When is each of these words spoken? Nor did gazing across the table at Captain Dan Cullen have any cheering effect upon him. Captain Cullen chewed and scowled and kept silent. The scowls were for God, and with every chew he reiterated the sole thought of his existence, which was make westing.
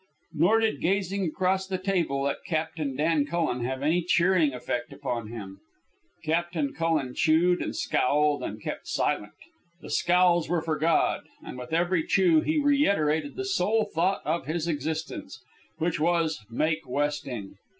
Nor 0.33 0.61
did 0.61 0.81
gazing 0.81 1.27
across 1.27 1.67
the 1.67 1.77
table 1.77 2.27
at 2.27 2.43
Captain 2.43 2.95
Dan 2.95 3.23
Cullen 3.23 3.63
have 3.65 3.83
any 3.83 4.01
cheering 4.01 4.51
effect 4.51 4.91
upon 4.91 5.27
him. 5.27 5.59
Captain 6.23 6.73
Cullen 6.73 7.13
chewed 7.13 7.61
and 7.61 7.75
scowled 7.75 8.41
and 8.41 8.59
kept 8.59 8.87
silent. 8.87 9.33
The 9.81 9.91
scowls 9.91 10.49
were 10.49 10.63
for 10.63 10.75
God, 10.79 11.25
and 11.43 11.55
with 11.55 11.71
every 11.71 12.03
chew 12.03 12.39
he 12.41 12.57
reiterated 12.59 13.35
the 13.35 13.45
sole 13.45 13.85
thought 13.93 14.23
of 14.25 14.47
his 14.47 14.67
existence, 14.67 15.39
which 15.77 15.99
was 15.99 16.43
make 16.49 16.89
westing. 16.89 17.57